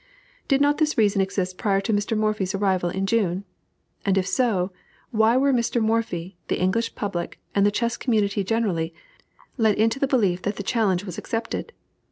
[0.47, 2.17] Did not this reason exist prior to Mr.
[2.17, 3.43] Morphy's arrival in June?
[4.03, 4.71] and if so,
[5.11, 5.79] why were Mr.
[5.79, 8.95] Morphy, the English public, and the chess community generally,
[9.59, 11.71] led into the belief that the challenge was accepted?